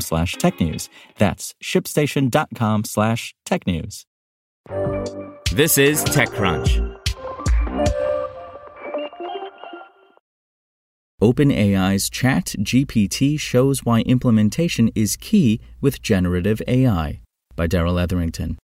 slash 0.00 0.36
technews. 0.36 0.88
That's 1.18 1.54
shipstation.com 1.62 2.84
slash 2.84 3.34
technews. 3.46 4.04
This 5.52 5.78
is 5.78 6.04
TechCrunch. 6.04 6.94
OpenAI's 11.22 12.10
ChatGPT 12.10 13.38
shows 13.38 13.84
why 13.84 14.00
implementation 14.00 14.90
is 14.94 15.16
key 15.16 15.60
with 15.80 16.02
generative 16.02 16.60
AI 16.66 17.20
by 17.56 17.66
Darrell 17.66 17.98
Etherington. 17.98 18.58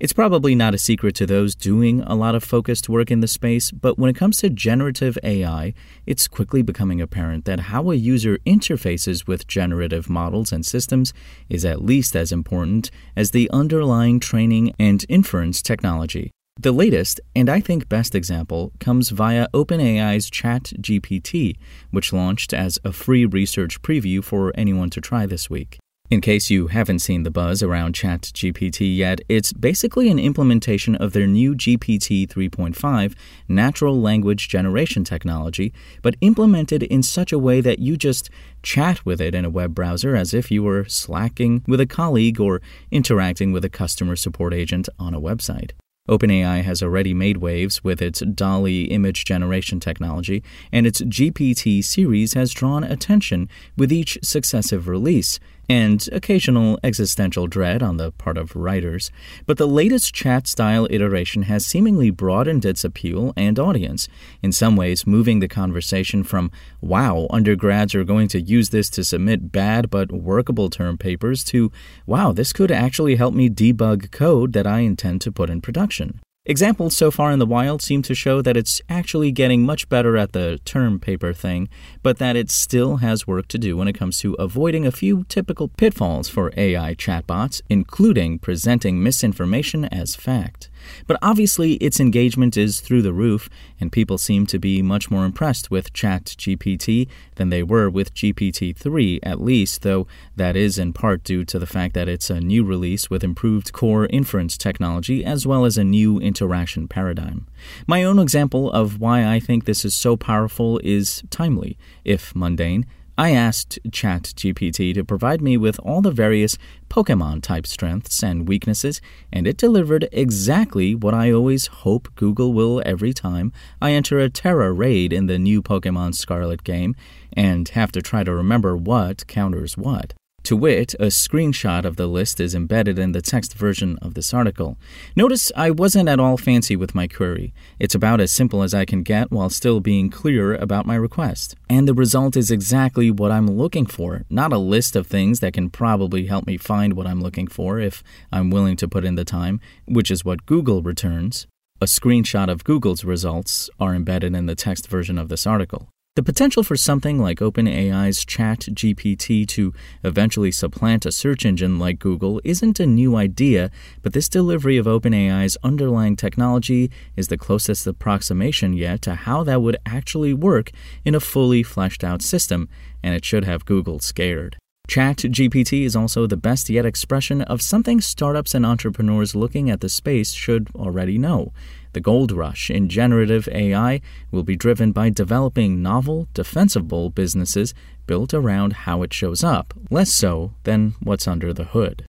It's 0.00 0.12
probably 0.12 0.56
not 0.56 0.74
a 0.74 0.78
secret 0.78 1.14
to 1.16 1.26
those 1.26 1.54
doing 1.54 2.00
a 2.00 2.16
lot 2.16 2.34
of 2.34 2.42
focused 2.42 2.88
work 2.88 3.12
in 3.12 3.20
the 3.20 3.28
space, 3.28 3.70
but 3.70 3.96
when 3.96 4.10
it 4.10 4.16
comes 4.16 4.38
to 4.38 4.50
generative 4.50 5.16
AI, 5.22 5.72
it's 6.04 6.26
quickly 6.26 6.62
becoming 6.62 7.00
apparent 7.00 7.44
that 7.44 7.70
how 7.70 7.92
a 7.92 7.94
user 7.94 8.38
interfaces 8.38 9.28
with 9.28 9.46
generative 9.46 10.10
models 10.10 10.50
and 10.50 10.66
systems 10.66 11.12
is 11.48 11.64
at 11.64 11.84
least 11.84 12.16
as 12.16 12.32
important 12.32 12.90
as 13.14 13.30
the 13.30 13.48
underlying 13.52 14.18
training 14.18 14.74
and 14.80 15.06
inference 15.08 15.62
technology. 15.62 16.32
The 16.58 16.72
latest, 16.72 17.20
and 17.36 17.48
I 17.48 17.60
think 17.60 17.88
best 17.88 18.16
example, 18.16 18.72
comes 18.80 19.10
via 19.10 19.46
OpenAI's 19.54 20.28
ChatGPT, 20.28 21.56
which 21.92 22.12
launched 22.12 22.52
as 22.52 22.80
a 22.84 22.92
free 22.92 23.26
research 23.26 23.80
preview 23.80 24.24
for 24.24 24.52
anyone 24.56 24.90
to 24.90 25.00
try 25.00 25.24
this 25.24 25.48
week. 25.48 25.78
In 26.10 26.20
case 26.20 26.50
you 26.50 26.66
haven't 26.66 26.98
seen 26.98 27.22
the 27.22 27.30
buzz 27.30 27.62
around 27.62 27.94
ChatGPT 27.94 28.94
yet, 28.94 29.22
it's 29.26 29.54
basically 29.54 30.10
an 30.10 30.18
implementation 30.18 30.94
of 30.96 31.14
their 31.14 31.26
new 31.26 31.54
GPT 31.54 32.28
3.5 32.28 33.14
natural 33.48 33.98
language 33.98 34.48
generation 34.50 35.02
technology, 35.02 35.72
but 36.02 36.16
implemented 36.20 36.82
in 36.82 37.02
such 37.02 37.32
a 37.32 37.38
way 37.38 37.62
that 37.62 37.78
you 37.78 37.96
just 37.96 38.28
chat 38.62 39.04
with 39.06 39.18
it 39.18 39.34
in 39.34 39.46
a 39.46 39.50
web 39.50 39.74
browser 39.74 40.14
as 40.14 40.34
if 40.34 40.50
you 40.50 40.62
were 40.62 40.84
slacking 40.84 41.64
with 41.66 41.80
a 41.80 41.86
colleague 41.86 42.38
or 42.38 42.60
interacting 42.90 43.50
with 43.50 43.64
a 43.64 43.70
customer 43.70 44.14
support 44.14 44.52
agent 44.52 44.90
on 44.98 45.14
a 45.14 45.20
website. 45.20 45.70
OpenAI 46.06 46.62
has 46.62 46.82
already 46.82 47.14
made 47.14 47.38
waves 47.38 47.82
with 47.82 48.02
its 48.02 48.20
DALL-E 48.20 48.84
image 48.84 49.24
generation 49.24 49.80
technology, 49.80 50.42
and 50.70 50.86
its 50.86 51.00
GPT 51.00 51.82
series 51.82 52.34
has 52.34 52.52
drawn 52.52 52.84
attention 52.84 53.48
with 53.74 53.90
each 53.90 54.18
successive 54.22 54.86
release 54.86 55.40
and 55.68 56.08
occasional 56.12 56.78
existential 56.82 57.46
dread 57.46 57.82
on 57.82 57.96
the 57.96 58.12
part 58.12 58.36
of 58.36 58.54
writers. 58.56 59.10
But 59.46 59.58
the 59.58 59.66
latest 59.66 60.14
chat 60.14 60.46
style 60.46 60.86
iteration 60.90 61.42
has 61.42 61.64
seemingly 61.66 62.10
broadened 62.10 62.64
its 62.64 62.84
appeal 62.84 63.32
and 63.36 63.58
audience, 63.58 64.08
in 64.42 64.52
some 64.52 64.76
ways, 64.76 65.06
moving 65.06 65.40
the 65.40 65.48
conversation 65.48 66.24
from, 66.24 66.50
wow, 66.80 67.26
undergrads 67.30 67.94
are 67.94 68.04
going 68.04 68.28
to 68.28 68.40
use 68.40 68.70
this 68.70 68.90
to 68.90 69.04
submit 69.04 69.52
bad 69.52 69.90
but 69.90 70.12
workable 70.12 70.70
term 70.70 70.98
papers, 70.98 71.44
to, 71.44 71.70
wow, 72.06 72.32
this 72.32 72.52
could 72.52 72.70
actually 72.70 73.16
help 73.16 73.34
me 73.34 73.48
debug 73.48 74.10
code 74.10 74.52
that 74.52 74.66
I 74.66 74.80
intend 74.80 75.20
to 75.22 75.32
put 75.32 75.50
in 75.50 75.60
production. 75.60 76.20
Examples 76.46 76.94
so 76.94 77.10
far 77.10 77.32
in 77.32 77.38
the 77.38 77.46
wild 77.46 77.80
seem 77.80 78.02
to 78.02 78.14
show 78.14 78.42
that 78.42 78.54
it's 78.54 78.82
actually 78.86 79.32
getting 79.32 79.62
much 79.62 79.88
better 79.88 80.18
at 80.18 80.32
the 80.32 80.60
term 80.66 81.00
paper 81.00 81.32
thing, 81.32 81.70
but 82.02 82.18
that 82.18 82.36
it 82.36 82.50
still 82.50 82.98
has 82.98 83.26
work 83.26 83.48
to 83.48 83.56
do 83.56 83.78
when 83.78 83.88
it 83.88 83.94
comes 83.94 84.18
to 84.18 84.34
avoiding 84.34 84.86
a 84.86 84.92
few 84.92 85.24
typical 85.30 85.68
pitfalls 85.68 86.28
for 86.28 86.52
AI 86.54 86.94
chatbots, 86.96 87.62
including 87.70 88.38
presenting 88.38 89.02
misinformation 89.02 89.86
as 89.86 90.16
fact. 90.16 90.68
But 91.06 91.18
obviously, 91.22 91.74
its 91.74 92.00
engagement 92.00 92.56
is 92.56 92.80
through 92.80 93.02
the 93.02 93.12
roof, 93.12 93.48
and 93.80 93.92
people 93.92 94.18
seem 94.18 94.46
to 94.46 94.58
be 94.58 94.82
much 94.82 95.10
more 95.10 95.24
impressed 95.24 95.70
with 95.70 95.92
ChatGPT 95.92 97.08
than 97.36 97.50
they 97.50 97.62
were 97.62 97.90
with 97.90 98.14
GPT 98.14 98.76
3, 98.76 99.20
at 99.22 99.40
least, 99.40 99.82
though 99.82 100.06
that 100.36 100.56
is 100.56 100.78
in 100.78 100.92
part 100.92 101.24
due 101.24 101.44
to 101.44 101.58
the 101.58 101.66
fact 101.66 101.94
that 101.94 102.08
it's 102.08 102.30
a 102.30 102.40
new 102.40 102.64
release 102.64 103.10
with 103.10 103.24
improved 103.24 103.72
core 103.72 104.06
inference 104.06 104.56
technology 104.56 105.24
as 105.24 105.46
well 105.46 105.64
as 105.64 105.76
a 105.76 105.84
new 105.84 106.18
interaction 106.18 106.88
paradigm. 106.88 107.46
My 107.86 108.02
own 108.02 108.18
example 108.18 108.70
of 108.70 109.00
why 109.00 109.26
I 109.26 109.40
think 109.40 109.64
this 109.64 109.84
is 109.84 109.94
so 109.94 110.16
powerful 110.16 110.80
is 110.84 111.22
timely, 111.30 111.78
if 112.04 112.34
mundane. 112.34 112.86
I 113.16 113.30
asked 113.30 113.78
ChatGPT 113.88 114.92
to 114.94 115.04
provide 115.04 115.40
me 115.40 115.56
with 115.56 115.78
all 115.80 116.02
the 116.02 116.10
various 116.10 116.58
Pokemon 116.90 117.42
type 117.42 117.64
strengths 117.64 118.24
and 118.24 118.48
weaknesses, 118.48 119.00
and 119.32 119.46
it 119.46 119.56
delivered 119.56 120.08
exactly 120.10 120.96
what 120.96 121.14
I 121.14 121.30
always 121.30 121.68
hope 121.68 122.12
Google 122.16 122.52
will 122.52 122.82
every 122.84 123.12
time 123.12 123.52
I 123.80 123.92
enter 123.92 124.18
a 124.18 124.28
Tera 124.28 124.72
raid 124.72 125.12
in 125.12 125.26
the 125.26 125.38
new 125.38 125.62
Pokemon 125.62 126.16
Scarlet 126.16 126.64
game 126.64 126.96
and 127.32 127.68
have 127.68 127.92
to 127.92 128.02
try 128.02 128.24
to 128.24 128.34
remember 128.34 128.76
what 128.76 129.28
counters 129.28 129.76
what. 129.76 130.12
To 130.44 130.56
wit, 130.56 130.92
a 131.00 131.06
screenshot 131.06 131.86
of 131.86 131.96
the 131.96 132.06
list 132.06 132.38
is 132.38 132.54
embedded 132.54 132.98
in 132.98 133.12
the 133.12 133.22
text 133.22 133.54
version 133.54 133.98
of 134.02 134.12
this 134.12 134.34
article. 134.34 134.76
Notice 135.16 135.50
I 135.56 135.70
wasn't 135.70 136.10
at 136.10 136.20
all 136.20 136.36
fancy 136.36 136.76
with 136.76 136.94
my 136.94 137.06
query. 137.06 137.54
It's 137.78 137.94
about 137.94 138.20
as 138.20 138.30
simple 138.30 138.62
as 138.62 138.74
I 138.74 138.84
can 138.84 139.02
get 139.02 139.30
while 139.30 139.48
still 139.48 139.80
being 139.80 140.10
clear 140.10 140.54
about 140.54 140.84
my 140.84 140.96
request. 140.96 141.54
And 141.70 141.88
the 141.88 141.94
result 141.94 142.36
is 142.36 142.50
exactly 142.50 143.10
what 143.10 143.32
I'm 143.32 143.46
looking 143.46 143.86
for, 143.86 144.24
not 144.28 144.52
a 144.52 144.58
list 144.58 144.96
of 144.96 145.06
things 145.06 145.40
that 145.40 145.54
can 145.54 145.70
probably 145.70 146.26
help 146.26 146.46
me 146.46 146.58
find 146.58 146.92
what 146.92 147.06
I'm 147.06 147.22
looking 147.22 147.46
for 147.46 147.80
if 147.80 148.02
I'm 148.30 148.50
willing 148.50 148.76
to 148.76 148.88
put 148.88 149.06
in 149.06 149.14
the 149.14 149.24
time, 149.24 149.60
which 149.86 150.10
is 150.10 150.26
what 150.26 150.44
Google 150.44 150.82
returns. 150.82 151.46
A 151.80 151.86
screenshot 151.86 152.50
of 152.50 152.64
Google's 152.64 153.02
results 153.02 153.70
are 153.80 153.94
embedded 153.94 154.36
in 154.36 154.44
the 154.44 154.54
text 154.54 154.88
version 154.88 155.16
of 155.16 155.30
this 155.30 155.46
article. 155.46 155.88
The 156.16 156.22
potential 156.22 156.62
for 156.62 156.76
something 156.76 157.18
like 157.18 157.40
OpenAI's 157.40 158.24
ChatGPT 158.24 159.48
to 159.48 159.72
eventually 160.04 160.52
supplant 160.52 161.04
a 161.04 161.10
search 161.10 161.44
engine 161.44 161.80
like 161.80 161.98
Google 161.98 162.40
isn't 162.44 162.78
a 162.78 162.86
new 162.86 163.16
idea, 163.16 163.72
but 164.00 164.12
this 164.12 164.28
delivery 164.28 164.76
of 164.76 164.86
OpenAI's 164.86 165.56
underlying 165.64 166.14
technology 166.14 166.88
is 167.16 167.26
the 167.26 167.36
closest 167.36 167.84
approximation 167.88 168.74
yet 168.74 169.02
to 169.02 169.16
how 169.16 169.42
that 169.42 169.60
would 169.60 169.76
actually 169.84 170.32
work 170.32 170.70
in 171.04 171.16
a 171.16 171.20
fully 171.20 171.64
fleshed 171.64 172.04
out 172.04 172.22
system, 172.22 172.68
and 173.02 173.16
it 173.16 173.24
should 173.24 173.44
have 173.44 173.64
Google 173.64 173.98
scared. 173.98 174.56
ChatGPT 174.88 175.84
is 175.84 175.96
also 175.96 176.26
the 176.26 176.36
best 176.36 176.68
yet 176.68 176.84
expression 176.84 177.40
of 177.42 177.62
something 177.62 178.00
startups 178.00 178.54
and 178.54 178.66
entrepreneurs 178.66 179.34
looking 179.34 179.70
at 179.70 179.80
the 179.80 179.88
space 179.88 180.32
should 180.32 180.68
already 180.74 181.16
know. 181.16 181.52
The 181.94 182.00
gold 182.00 182.32
rush 182.32 182.70
in 182.70 182.88
generative 182.88 183.48
AI 183.48 184.00
will 184.30 184.42
be 184.42 184.56
driven 184.56 184.92
by 184.92 185.10
developing 185.10 185.82
novel, 185.82 186.28
defensible 186.34 187.08
businesses 187.08 187.72
built 188.06 188.34
around 188.34 188.72
how 188.84 189.02
it 189.02 189.12
shows 189.12 189.42
up, 189.42 189.72
less 189.90 190.12
so 190.12 190.52
than 190.64 190.94
what's 191.00 191.26
under 191.26 191.52
the 191.52 191.64
hood. 191.64 192.04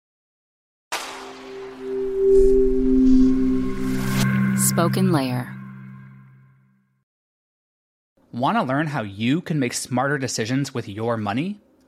Spoken 4.69 5.11
Layer. 5.11 5.57
Want 8.33 8.57
to 8.57 8.63
learn 8.63 8.87
how 8.87 9.03
you 9.03 9.41
can 9.41 9.59
make 9.59 9.73
smarter 9.73 10.19
decisions 10.19 10.73
with 10.73 10.89
your 10.89 11.17
money? 11.17 11.59